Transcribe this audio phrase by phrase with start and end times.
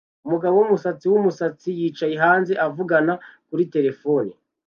[0.25, 3.13] Umugabo wumusatsi wumusatsi yicaye hanze avugana
[3.47, 4.31] kuri terefone